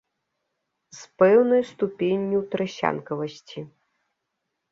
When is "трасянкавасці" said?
2.55-3.59